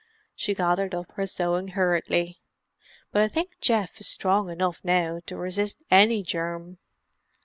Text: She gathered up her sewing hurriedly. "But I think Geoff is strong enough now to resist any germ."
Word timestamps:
She 0.35 0.55
gathered 0.55 0.95
up 0.95 1.11
her 1.11 1.27
sewing 1.27 1.67
hurriedly. 1.77 2.39
"But 3.11 3.21
I 3.21 3.27
think 3.27 3.59
Geoff 3.61 4.01
is 4.01 4.07
strong 4.07 4.49
enough 4.49 4.79
now 4.83 5.19
to 5.27 5.37
resist 5.37 5.83
any 5.91 6.23
germ." 6.23 6.79